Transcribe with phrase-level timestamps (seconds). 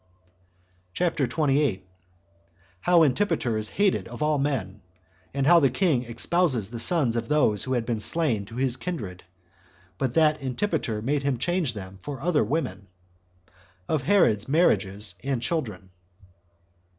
[0.95, 1.85] CHAPTER 28.
[2.79, 4.81] How Antipater Is Hated Of All Men;
[5.31, 8.77] And How The King Espouses The Sons Of Those That Had Been Slain To His
[8.77, 9.23] Kindred;
[9.99, 12.87] But That Antipater Made Him Change Them For Other Women.
[13.87, 15.91] Of Herod's Marriages, And Children.